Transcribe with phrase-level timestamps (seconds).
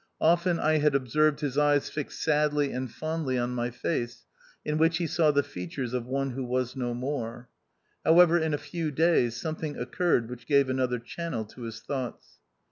[0.19, 1.15] Often I had THE OUTCAST.
[1.15, 4.25] 151 observed his eyes fixed sadly and fondly on my face,
[4.65, 7.49] in which he saw the features of one who was no more.
[8.03, 12.39] However, in a few days, something occurred which gave an other channel to his thoughts.